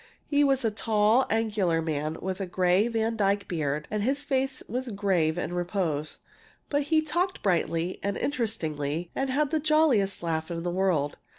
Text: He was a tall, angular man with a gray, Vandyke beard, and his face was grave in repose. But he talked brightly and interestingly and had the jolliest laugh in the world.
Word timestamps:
He 0.25 0.43
was 0.43 0.65
a 0.65 0.71
tall, 0.71 1.27
angular 1.29 1.79
man 1.79 2.17
with 2.21 2.41
a 2.41 2.47
gray, 2.47 2.87
Vandyke 2.87 3.47
beard, 3.47 3.87
and 3.91 4.01
his 4.01 4.23
face 4.23 4.63
was 4.67 4.89
grave 4.89 5.37
in 5.37 5.53
repose. 5.53 6.17
But 6.69 6.81
he 6.89 7.03
talked 7.03 7.43
brightly 7.43 7.99
and 8.01 8.17
interestingly 8.17 9.11
and 9.13 9.29
had 9.29 9.51
the 9.51 9.59
jolliest 9.59 10.23
laugh 10.23 10.49
in 10.49 10.63
the 10.63 10.71
world. 10.71 11.17